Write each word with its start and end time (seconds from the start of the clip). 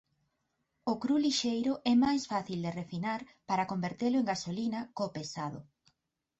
O 0.91 0.93
cru 1.01 1.15
lixeiro 1.25 1.73
é 1.91 1.93
máis 2.05 2.23
fácil 2.31 2.59
de 2.65 2.75
refinar 2.79 3.21
para 3.49 3.69
convertelo 3.71 4.17
en 4.19 4.29
gasolina 4.31 4.81
có 4.97 5.05
pesado. 5.15 5.59